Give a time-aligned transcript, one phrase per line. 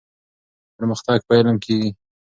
[0.75, 1.89] پرمختګ په علم کيږي.